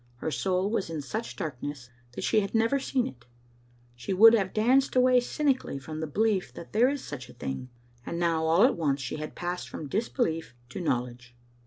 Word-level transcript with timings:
Her 0.15 0.31
soul 0.31 0.71
was 0.71 0.89
in 0.89 1.03
such 1.03 1.35
darkness 1.35 1.91
that 2.13 2.23
she 2.23 2.39
had 2.39 2.55
never 2.55 2.79
seen 2.79 3.05
it; 3.05 3.25
she 3.95 4.13
would 4.15 4.33
have 4.33 4.51
danced 4.51 4.95
away 4.95 5.19
cynically 5.19 5.77
from 5.77 5.99
the 5.99 6.07
belief 6.07 6.51
that 6.55 6.73
there 6.73 6.89
is 6.89 7.03
such 7.03 7.29
a 7.29 7.33
thing, 7.33 7.69
and 8.03 8.17
now 8.17 8.47
all 8.47 8.63
at 8.63 8.75
once 8.75 8.99
she 8.99 9.17
had 9.17 9.35
passed 9.35 9.69
from 9.69 9.85
disbelief 9.87 10.55
to 10.69 10.81
knowledge. 10.81 11.35